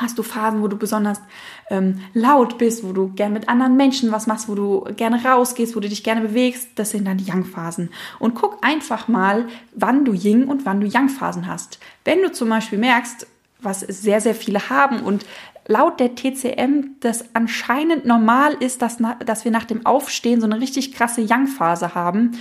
Hast 0.00 0.18
du 0.18 0.22
Phasen, 0.22 0.62
wo 0.62 0.68
du 0.68 0.76
besonders 0.76 1.20
ähm, 1.68 2.00
laut 2.14 2.56
bist, 2.56 2.82
wo 2.82 2.92
du 2.92 3.12
gerne 3.12 3.34
mit 3.34 3.48
anderen 3.48 3.76
Menschen 3.76 4.10
was 4.10 4.26
machst, 4.26 4.48
wo 4.48 4.54
du 4.54 4.84
gerne 4.96 5.22
rausgehst, 5.22 5.76
wo 5.76 5.80
du 5.80 5.88
dich 5.88 6.02
gerne 6.02 6.22
bewegst? 6.22 6.70
Das 6.76 6.90
sind 6.90 7.06
dann 7.06 7.18
die 7.18 7.24
Yang-Phasen. 7.24 7.90
Und 8.18 8.34
guck 8.34 8.64
einfach 8.64 9.08
mal, 9.08 9.46
wann 9.74 10.04
du 10.06 10.14
Ying 10.14 10.48
und 10.48 10.64
wann 10.64 10.80
du 10.80 10.86
Yang-Phasen 10.86 11.46
hast. 11.46 11.78
Wenn 12.04 12.22
du 12.22 12.32
zum 12.32 12.48
Beispiel 12.48 12.78
merkst, 12.78 13.26
was 13.60 13.80
sehr, 13.80 14.20
sehr 14.20 14.34
viele 14.34 14.70
haben 14.70 15.00
und 15.00 15.26
laut 15.68 16.00
der 16.00 16.14
TCM 16.14 16.96
das 17.00 17.26
anscheinend 17.34 18.06
normal 18.06 18.54
ist, 18.54 18.82
dass, 18.82 18.98
dass 19.24 19.44
wir 19.44 19.52
nach 19.52 19.64
dem 19.64 19.86
Aufstehen 19.86 20.40
so 20.40 20.46
eine 20.46 20.60
richtig 20.60 20.92
krasse 20.92 21.20
Yang-Phase 21.20 21.94
haben, 21.94 22.32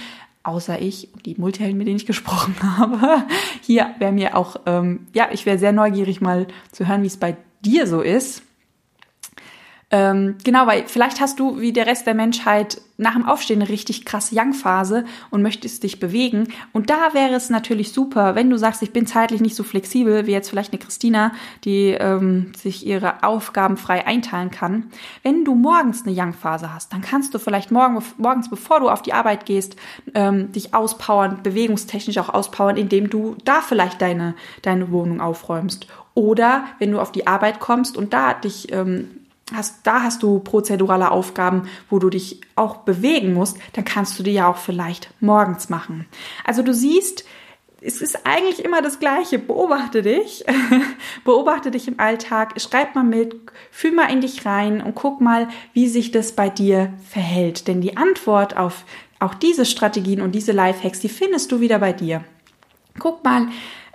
außer 0.44 0.82
ich 0.82 1.14
und 1.14 1.26
die 1.26 1.36
Multihelden, 1.36 1.78
mit 1.78 1.88
denen 1.88 1.98
ich 1.98 2.06
gesprochen 2.06 2.56
habe. 2.78 3.24
Hier 3.62 3.94
wäre 4.00 4.12
mir 4.12 4.36
auch, 4.36 4.58
ähm, 4.66 5.08
ja, 5.14 5.30
ich 5.32 5.46
wäre 5.46 5.58
sehr 5.58 5.72
neugierig 5.72 6.22
mal 6.22 6.48
zu 6.72 6.88
hören, 6.88 7.04
wie 7.04 7.08
es 7.08 7.18
bei 7.18 7.38
dir 7.64 7.88
so 7.88 8.02
ist. 8.02 8.44
Ähm, 9.94 10.38
genau, 10.46 10.68
weil 10.68 10.86
vielleicht 10.88 11.20
hast 11.20 11.38
du 11.40 11.60
wie 11.60 11.74
der 11.74 11.86
Rest 11.86 12.08
der 12.08 12.14
Menschheit 12.14 12.82
nach 12.96 13.14
dem 13.14 13.26
Aufstehen 13.26 13.62
eine 13.62 13.70
richtig 13.70 14.06
krasse 14.06 14.36
Young-Phase 14.38 15.04
und 15.32 15.42
möchtest 15.42 15.84
dich 15.84 16.00
bewegen. 16.00 16.48
Und 16.72 16.90
da 16.90 17.14
wäre 17.14 17.34
es 17.34 17.50
natürlich 17.50 17.92
super, 17.92 18.36
wenn 18.36 18.50
du 18.50 18.58
sagst, 18.58 18.82
ich 18.84 18.94
bin 18.94 19.06
zeitlich 19.06 19.42
nicht 19.42 19.56
so 19.56 19.64
flexibel 19.64 20.28
wie 20.28 20.32
jetzt 20.32 20.50
vielleicht 20.50 20.72
eine 20.72 20.80
Christina, 20.80 21.34
die 21.66 21.90
ähm, 21.90 22.54
sich 22.56 22.86
ihre 22.86 23.24
Aufgaben 23.24 23.76
frei 23.76 24.08
einteilen 24.08 24.50
kann. 24.50 24.86
Wenn 25.24 25.44
du 25.44 25.56
morgens 25.56 26.06
eine 26.06 26.16
Young-Phase 26.16 26.74
hast, 26.74 26.94
dann 26.94 27.02
kannst 27.02 27.34
du 27.34 27.40
vielleicht 27.40 27.72
morgen, 27.72 28.02
morgens, 28.18 28.50
bevor 28.50 28.80
du 28.80 28.88
auf 28.88 29.02
die 29.02 29.14
Arbeit 29.14 29.46
gehst, 29.46 29.76
ähm, 30.14 30.54
dich 30.54 30.74
auspowern, 30.74 31.44
bewegungstechnisch 31.44 32.18
auch 32.20 32.30
auspowern, 32.30 32.78
indem 32.78 33.10
du 33.10 33.36
da 33.44 33.62
vielleicht 33.62 34.02
deine, 34.02 34.36
deine 34.62 34.90
Wohnung 34.92 35.20
aufräumst. 35.20 35.88
Oder 36.14 36.66
wenn 36.80 36.92
du 36.92 37.00
auf 37.02 37.12
die 37.12 37.28
Arbeit 37.28 37.60
kommst 37.60 37.98
und 37.98 38.14
da 38.14 38.34
dich 38.34 38.72
ähm, 38.72 39.21
hast, 39.56 39.86
da 39.86 40.04
hast 40.04 40.24
du 40.24 40.40
prozedurale 40.40 41.12
Aufgaben, 41.12 41.64
wo 41.90 42.00
du 42.00 42.10
dich 42.10 42.42
auch 42.56 42.78
bewegen 42.78 43.34
musst, 43.34 43.58
dann 43.74 43.86
kannst 43.86 44.18
du 44.18 44.24
die 44.24 44.32
ja 44.32 44.48
auch 44.48 44.58
vielleicht 44.58 45.14
morgens 45.20 45.70
machen. 45.70 46.06
Also 46.46 46.62
du 46.62 46.74
siehst, 46.74 47.26
es 47.82 48.00
ist 48.02 48.26
eigentlich 48.26 48.64
immer 48.64 48.82
das 48.82 49.00
Gleiche. 49.00 49.40
Beobachte 49.40 50.04
dich, 50.04 50.46
beobachte 51.26 51.72
dich 51.72 51.88
im 51.88 52.00
Alltag, 52.00 52.62
schreib 52.62 52.96
mal 52.96 53.04
mit, 53.04 53.36
fühl 53.72 53.92
mal 53.92 54.12
in 54.12 54.22
dich 54.22 54.46
rein 54.46 54.82
und 54.82 54.94
guck 54.94 55.20
mal, 55.20 55.48
wie 55.74 55.88
sich 55.88 56.12
das 56.12 56.34
bei 56.34 56.50
dir 56.50 56.94
verhält. 57.10 57.68
Denn 57.68 57.82
die 57.82 57.98
Antwort 57.98 58.56
auf 58.56 58.86
auch 59.20 59.34
diese 59.34 59.66
Strategien 59.66 60.22
und 60.22 60.34
diese 60.34 60.52
Lifehacks, 60.52 61.00
die 61.00 61.10
findest 61.10 61.52
du 61.52 61.60
wieder 61.60 61.80
bei 61.80 61.94
dir. 61.94 62.24
Guck 62.98 63.24
mal, 63.24 63.48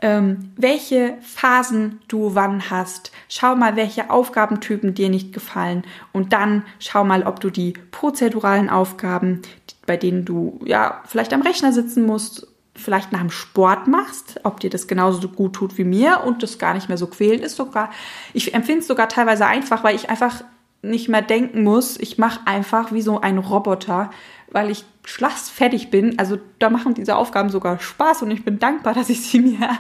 ähm, 0.06 0.52
welche 0.56 1.14
Phasen 1.20 1.98
du 2.06 2.36
wann 2.36 2.70
hast. 2.70 3.10
Schau 3.28 3.56
mal, 3.56 3.74
welche 3.74 4.08
Aufgabentypen 4.08 4.94
dir 4.94 5.08
nicht 5.08 5.32
gefallen. 5.32 5.82
Und 6.12 6.32
dann 6.32 6.62
schau 6.78 7.02
mal, 7.02 7.24
ob 7.24 7.40
du 7.40 7.50
die 7.50 7.72
prozeduralen 7.90 8.70
Aufgaben, 8.70 9.42
bei 9.84 9.96
denen 9.96 10.24
du 10.24 10.60
ja 10.64 11.02
vielleicht 11.06 11.32
am 11.32 11.42
Rechner 11.42 11.72
sitzen 11.72 12.06
musst, 12.06 12.46
vielleicht 12.76 13.10
nach 13.10 13.20
dem 13.20 13.30
Sport 13.30 13.88
machst, 13.88 14.38
ob 14.44 14.60
dir 14.60 14.70
das 14.70 14.86
genauso 14.86 15.26
gut 15.26 15.54
tut 15.54 15.76
wie 15.76 15.84
mir 15.84 16.22
und 16.24 16.44
das 16.44 16.60
gar 16.60 16.74
nicht 16.74 16.88
mehr 16.88 16.98
so 16.98 17.08
quälend 17.08 17.42
ist 17.42 17.56
sogar. 17.56 17.90
Ich 18.32 18.54
empfinde 18.54 18.82
es 18.82 18.86
sogar 18.86 19.08
teilweise 19.08 19.46
einfach, 19.46 19.82
weil 19.82 19.96
ich 19.96 20.08
einfach 20.08 20.44
nicht 20.82 21.08
mehr 21.08 21.22
denken 21.22 21.64
muss. 21.64 21.98
Ich 21.98 22.16
mache 22.16 22.46
einfach 22.46 22.92
wie 22.92 23.02
so 23.02 23.20
ein 23.20 23.38
Roboter 23.38 24.10
weil 24.50 24.70
ich 24.70 24.84
schlafsfertig 25.06 25.88
bin. 25.90 26.18
Also 26.18 26.36
da 26.58 26.68
machen 26.68 26.92
diese 26.92 27.16
Aufgaben 27.16 27.48
sogar 27.48 27.78
Spaß 27.78 28.22
und 28.22 28.32
ich 28.32 28.44
bin 28.44 28.58
dankbar, 28.58 28.92
dass 28.92 29.08
ich 29.08 29.22
sie 29.22 29.38
mir 29.40 29.70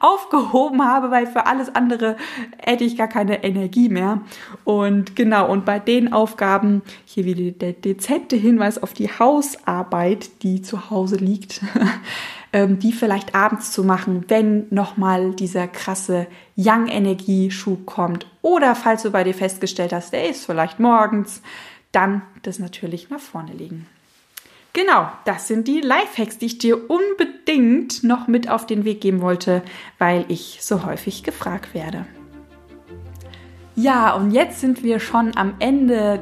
aufgehoben 0.00 0.82
habe, 0.82 1.10
weil 1.10 1.26
für 1.26 1.46
alles 1.46 1.72
andere 1.74 2.16
hätte 2.58 2.84
ich 2.84 2.96
gar 2.96 3.06
keine 3.06 3.44
Energie 3.44 3.90
mehr. 3.90 4.22
Und 4.64 5.14
genau, 5.14 5.48
und 5.50 5.66
bei 5.66 5.78
den 5.78 6.12
Aufgaben, 6.12 6.80
hier 7.04 7.26
wieder 7.26 7.50
der 7.52 7.74
dezente 7.74 8.36
Hinweis 8.36 8.82
auf 8.82 8.94
die 8.94 9.10
Hausarbeit, 9.10 10.42
die 10.42 10.62
zu 10.62 10.88
Hause 10.90 11.16
liegt, 11.16 11.60
ähm, 12.54 12.78
die 12.78 12.92
vielleicht 12.92 13.34
abends 13.34 13.72
zu 13.72 13.84
machen, 13.84 14.24
wenn 14.28 14.66
nochmal 14.70 15.34
dieser 15.34 15.68
krasse 15.68 16.26
Young-Energie-Schub 16.56 17.84
kommt. 17.84 18.26
Oder 18.40 18.74
falls 18.74 19.02
du 19.02 19.10
bei 19.10 19.24
dir 19.24 19.34
festgestellt 19.34 19.92
hast, 19.92 20.14
der 20.14 20.30
ist 20.30 20.46
vielleicht 20.46 20.80
morgens, 20.80 21.42
dann 21.92 22.22
das 22.42 22.58
natürlich 22.58 23.10
nach 23.10 23.20
vorne 23.20 23.52
legen. 23.52 23.86
Genau, 24.72 25.08
das 25.24 25.48
sind 25.48 25.66
die 25.66 25.80
Lifehacks, 25.80 26.38
die 26.38 26.46
ich 26.46 26.58
dir 26.58 26.88
unbedingt 26.88 28.04
noch 28.04 28.28
mit 28.28 28.48
auf 28.48 28.66
den 28.66 28.84
Weg 28.84 29.00
geben 29.00 29.20
wollte, 29.20 29.62
weil 29.98 30.24
ich 30.28 30.58
so 30.60 30.84
häufig 30.84 31.24
gefragt 31.24 31.74
werde. 31.74 32.06
Ja, 33.74 34.14
und 34.14 34.30
jetzt 34.30 34.60
sind 34.60 34.82
wir 34.82 35.00
schon 35.00 35.36
am 35.36 35.54
Ende 35.58 36.20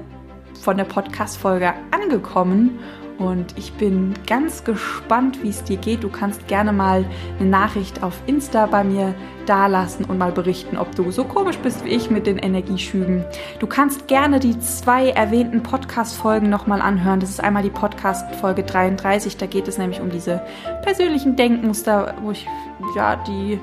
von 0.62 0.76
der 0.76 0.84
Podcast-Folge 0.84 1.74
angekommen 1.90 2.78
und 3.18 3.58
ich 3.58 3.72
bin 3.72 4.14
ganz 4.26 4.62
gespannt, 4.62 5.42
wie 5.42 5.48
es 5.48 5.64
dir 5.64 5.76
geht. 5.76 6.04
Du 6.04 6.08
kannst 6.08 6.46
gerne 6.46 6.72
mal 6.72 7.04
eine 7.38 7.48
Nachricht 7.48 8.02
auf 8.02 8.14
Insta 8.26 8.66
bei 8.66 8.84
mir 8.84 9.14
dalassen 9.46 10.04
und 10.04 10.18
mal 10.18 10.30
berichten, 10.30 10.76
ob 10.76 10.94
du 10.94 11.10
so 11.10 11.24
komisch 11.24 11.58
bist 11.58 11.84
wie 11.84 11.88
ich 11.88 12.10
mit 12.10 12.26
den 12.26 12.38
Energieschüben. 12.38 13.24
Du 13.58 13.66
kannst 13.66 14.06
gerne 14.06 14.38
die 14.38 14.58
zwei 14.60 15.08
erwähnten 15.10 15.62
Podcast-Folgen 15.62 16.48
nochmal 16.48 16.80
anhören. 16.80 17.18
Das 17.18 17.30
ist 17.30 17.42
einmal 17.42 17.62
die 17.62 17.70
Podcast-Folge 17.70 18.62
33. 18.62 19.36
Da 19.36 19.46
geht 19.46 19.66
es 19.66 19.78
nämlich 19.78 20.00
um 20.00 20.10
diese 20.10 20.40
persönlichen 20.82 21.34
Denkmuster, 21.34 22.14
wo 22.22 22.30
ich 22.30 22.46
ja 22.94 23.16
die, 23.16 23.58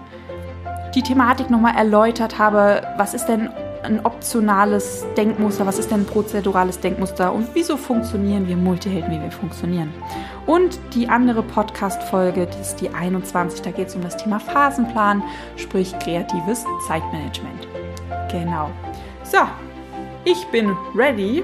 die 0.96 1.02
Thematik 1.02 1.50
nochmal 1.50 1.76
erläutert 1.78 2.40
habe. 2.40 2.82
Was 2.98 3.14
ist 3.14 3.28
denn 3.28 3.50
ein 3.86 4.06
optionales 4.06 5.06
Denkmuster, 5.16 5.66
was 5.66 5.80
ist 5.80 5.92
denn 5.92 6.02
ein 6.02 6.06
prozedurales 6.06 6.80
Denkmuster 6.80 7.32
und 7.32 7.48
wieso 7.54 7.78
funktionieren 7.78 8.48
wir 8.48 8.58
Multihelden, 8.58 9.12
wie 9.12 9.22
wir 9.22 9.32
funktionieren. 9.32 9.94
Und 10.46 10.80
die 10.94 11.08
andere 11.08 11.44
Podcast-Folge, 11.44 12.48
das 12.48 12.72
ist 12.72 12.82
die 12.82 12.90
21, 12.90 13.62
da 13.62 13.72
geht 13.72 13.88
es 13.88 13.96
um 13.96 14.02
das 14.02 14.18
Thema 14.18 14.40
Phasenplan, 14.40 15.24
sprich 15.56 15.98
kreatives 16.00 16.66
Zeitmanagement. 16.88 17.68
Genau. 18.32 18.70
So, 19.24 19.40
ich 20.24 20.46
bin 20.48 20.76
ready 20.96 21.44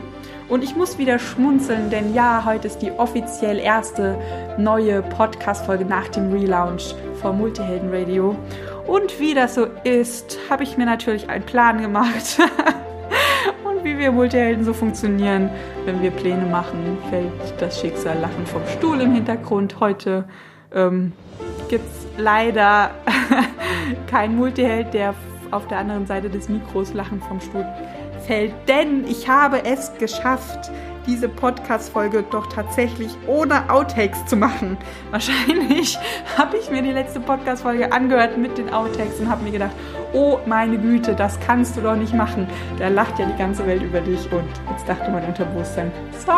und 0.50 0.64
ich 0.64 0.76
muss 0.76 0.98
wieder 0.98 1.18
schmunzeln, 1.18 1.90
denn 1.90 2.14
ja, 2.14 2.44
heute 2.46 2.68
ist 2.68 2.80
die 2.80 2.92
offiziell 2.92 3.58
erste 3.58 4.18
neue 4.58 5.02
Podcast-Folge 5.02 5.86
nach 5.86 6.08
dem 6.10 6.32
Relaunch 6.32 6.94
vom 7.22 7.38
Multihelden 7.38 7.90
Radio. 7.94 8.36
Und 8.88 9.20
wie 9.20 9.34
das 9.34 9.56
so 9.56 9.68
ist, 9.84 10.38
habe 10.50 10.64
ich 10.64 10.78
mir 10.78 10.86
natürlich 10.86 11.30
einen 11.30 11.46
Plan 11.46 11.82
gemacht. 11.82 12.40
und 13.64 13.84
wie 13.84 13.98
wir 13.98 14.12
Multihelden 14.12 14.64
so 14.64 14.74
funktionieren, 14.74 15.50
wenn 15.86 16.02
wir 16.02 16.12
Pläne 16.12 16.46
machen, 16.46 16.98
fällt 17.10 17.32
das 17.60 17.80
Schicksal 17.80 18.20
lachen 18.20 18.46
vom 18.46 18.62
Stuhl 18.78 19.02
im 19.02 19.14
Hintergrund. 19.14 19.80
Heute 19.80 20.26
ähm, 20.74 21.14
gibt 21.70 21.86
es 21.86 22.08
leider 22.18 22.92
keinen 24.10 24.38
Multiheld, 24.38 24.94
der 24.94 25.14
auf 25.52 25.68
der 25.68 25.80
anderen 25.80 26.08
Seite 26.08 26.30
des 26.30 26.50
Mikros 26.50 26.94
lachen 26.94 27.22
vom 27.22 27.40
Stuhl 27.42 27.66
fällt, 28.22 28.54
denn 28.68 29.06
ich 29.08 29.28
habe 29.28 29.66
es 29.66 29.92
geschafft, 29.98 30.72
diese 31.06 31.30
Podcast-Folge 31.30 32.24
doch 32.30 32.48
tatsächlich 32.48 33.16
ohne 33.28 33.70
Outtakes 33.70 34.26
zu 34.26 34.36
machen. 34.36 34.78
Wahrscheinlich 35.10 35.98
habe 36.38 36.58
ich 36.58 36.70
mir 36.70 36.82
die 36.82 36.92
letzte 36.92 37.20
Podcast-Folge 37.20 37.92
angehört 37.92 38.38
mit 38.38 38.58
den 38.58 38.74
Outtakes 38.74 39.20
und 39.20 39.30
habe 39.30 39.44
mir 39.44 39.52
gedacht, 39.52 39.76
oh 40.14 40.40
meine 40.46 40.78
Güte, 40.78 41.16
das 41.16 41.40
kannst 41.40 41.78
du 41.78 41.82
doch 41.82 41.96
nicht 41.96 42.14
machen. 42.14 42.48
Da 42.78 42.88
lacht 42.88 43.20
ja 43.20 43.26
die 43.26 43.38
ganze 43.38 43.66
Welt 43.66 43.82
über 43.84 44.02
dich 44.02 44.32
und 44.32 44.50
jetzt 44.70 44.88
dachte 44.88 45.12
mein 45.12 45.26
Unterbewusstsein, 45.26 45.92
so, 46.26 46.34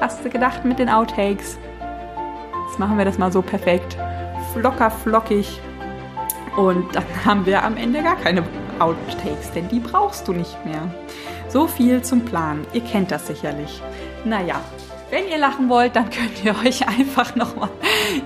hast 0.00 0.24
du 0.24 0.30
gedacht 0.30 0.64
mit 0.64 0.78
den 0.78 0.88
Outtakes? 0.88 1.58
Jetzt 2.66 2.78
machen 2.78 2.98
wir 2.98 3.04
das 3.04 3.18
mal 3.18 3.32
so 3.32 3.42
perfekt, 3.42 3.96
flocker, 4.52 4.90
flockig 4.90 5.60
und 6.56 6.94
dann 6.94 7.04
haben 7.24 7.46
wir 7.46 7.64
am 7.64 7.76
Ende 7.76 8.02
gar 8.02 8.16
keine 8.16 8.42
Outtakes, 8.78 9.52
denn 9.52 9.68
die 9.68 9.80
brauchst 9.80 10.26
du 10.28 10.32
nicht 10.32 10.64
mehr. 10.64 10.82
So 11.48 11.66
viel 11.66 12.02
zum 12.02 12.24
Plan. 12.24 12.66
Ihr 12.72 12.82
kennt 12.82 13.10
das 13.10 13.26
sicherlich. 13.26 13.82
Naja, 14.24 14.60
wenn 15.10 15.26
ihr 15.28 15.38
lachen 15.38 15.70
wollt, 15.70 15.96
dann 15.96 16.10
könnt 16.10 16.44
ihr 16.44 16.54
euch 16.66 16.86
einfach 16.86 17.34
nochmal 17.34 17.70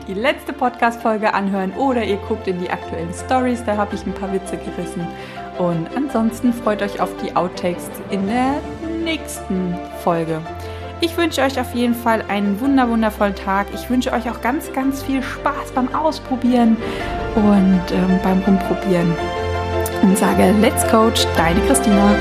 die 0.08 0.14
letzte 0.14 0.52
Podcast-Folge 0.52 1.32
anhören 1.32 1.72
oder 1.74 2.02
ihr 2.04 2.16
guckt 2.16 2.48
in 2.48 2.60
die 2.60 2.70
aktuellen 2.70 3.14
Stories, 3.14 3.62
da 3.64 3.76
habe 3.76 3.94
ich 3.94 4.04
ein 4.04 4.12
paar 4.12 4.32
Witze 4.32 4.56
gerissen. 4.56 5.06
Und 5.58 5.86
ansonsten 5.94 6.52
freut 6.52 6.82
euch 6.82 7.00
auf 7.00 7.10
die 7.22 7.36
Outtakes 7.36 7.88
in 8.10 8.26
der 8.26 8.54
nächsten 9.04 9.76
Folge. 10.02 10.40
Ich 11.00 11.16
wünsche 11.16 11.42
euch 11.42 11.60
auf 11.60 11.74
jeden 11.74 11.94
Fall 11.94 12.24
einen 12.28 12.60
wunder 12.60 12.88
wundervollen 12.88 13.34
Tag. 13.34 13.66
Ich 13.74 13.90
wünsche 13.90 14.12
euch 14.12 14.30
auch 14.30 14.40
ganz, 14.40 14.72
ganz 14.72 15.02
viel 15.02 15.22
Spaß 15.22 15.72
beim 15.74 15.92
Ausprobieren 15.94 16.76
und 17.34 17.82
ähm, 17.92 18.20
beim 18.22 18.38
Rumprobieren 18.40 19.12
und 20.02 20.18
sage 20.18 20.52
Let's 20.60 20.86
Coach, 20.88 21.26
deine 21.36 21.60
Christina. 21.62 22.14